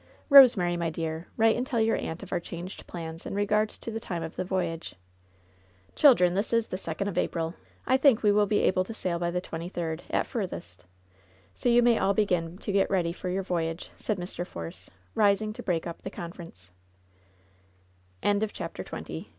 Eosemary, 0.31 0.79
my 0.79 0.89
dear, 0.89 1.27
write 1.37 1.55
and 1.55 1.67
tell 1.67 1.79
your 1.79 1.95
aunt 1.95 2.23
of 2.23 2.31
our 2.31 2.39
changed 2.39 2.87
plans 2.87 3.23
in 3.23 3.35
regard 3.35 3.69
to 3.69 3.91
the 3.91 3.99
time 3.99 4.23
of 4.23 4.35
the 4.35 4.43
voyage. 4.43 4.95
Children, 5.95 6.33
this 6.33 6.51
is 6.51 6.65
the 6.69 6.77
second 6.79 7.07
of 7.07 7.19
April. 7.19 7.53
I 7.85 7.97
think 7.97 8.23
we 8.23 8.31
will 8.31 8.47
be 8.47 8.61
able 8.61 8.83
to 8.85 8.95
sail 8.95 9.19
by 9.19 9.29
the 9.29 9.39
twenty 9.41 9.69
third, 9.69 10.01
at 10.09 10.25
furthest 10.25 10.85
So 11.53 11.69
you 11.69 11.83
may 11.83 11.99
all 11.99 12.15
begin 12.15 12.57
to 12.57 12.71
get 12.71 12.89
ready 12.89 13.13
for 13.13 13.29
your 13.29 13.43
voyage," 13.43 13.91
said 13.95 14.17
Mr. 14.17 14.43
For 14.43 14.71